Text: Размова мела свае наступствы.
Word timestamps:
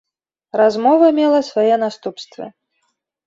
Размова 0.61 1.09
мела 1.19 1.41
свае 1.49 1.75
наступствы. 1.85 2.45